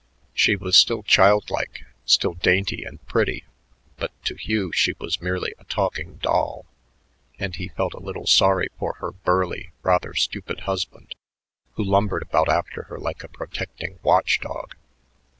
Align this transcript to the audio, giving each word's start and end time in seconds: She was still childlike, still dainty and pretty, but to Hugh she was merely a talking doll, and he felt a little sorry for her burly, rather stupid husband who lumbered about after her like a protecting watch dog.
She 0.33 0.55
was 0.55 0.75
still 0.75 1.03
childlike, 1.03 1.83
still 2.05 2.33
dainty 2.33 2.83
and 2.83 3.05
pretty, 3.05 3.43
but 3.97 4.11
to 4.25 4.33
Hugh 4.33 4.71
she 4.71 4.95
was 4.97 5.21
merely 5.21 5.53
a 5.59 5.63
talking 5.65 6.15
doll, 6.15 6.65
and 7.37 7.55
he 7.55 7.67
felt 7.67 7.93
a 7.93 7.99
little 7.99 8.25
sorry 8.25 8.69
for 8.79 8.93
her 8.93 9.11
burly, 9.11 9.73
rather 9.83 10.15
stupid 10.15 10.61
husband 10.61 11.13
who 11.73 11.83
lumbered 11.83 12.23
about 12.23 12.49
after 12.49 12.85
her 12.89 12.97
like 12.97 13.23
a 13.23 13.27
protecting 13.27 13.99
watch 14.01 14.39
dog. 14.41 14.73